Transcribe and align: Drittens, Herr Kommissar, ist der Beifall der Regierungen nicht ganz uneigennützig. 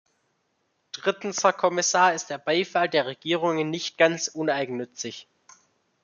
Drittens, 0.93 1.43
Herr 1.43 1.53
Kommissar, 1.53 2.15
ist 2.15 2.31
der 2.31 2.39
Beifall 2.39 2.89
der 2.89 3.05
Regierungen 3.05 3.69
nicht 3.69 3.99
ganz 3.99 4.29
uneigennützig. 4.29 5.27